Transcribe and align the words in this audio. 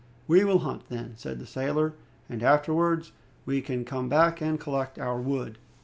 "We 0.27 0.43
will 0.43 0.57
hunt, 0.57 0.89
then," 0.89 1.13
said 1.15 1.37
the 1.37 1.45
sailor, 1.45 1.93
"and 2.27 2.41
afterwards 2.41 3.11
we 3.45 3.61
can 3.61 3.85
come 3.85 4.09
back 4.09 4.41
and 4.41 4.59
collect 4.59 4.97
our 4.97 5.21
wood." 5.21 5.59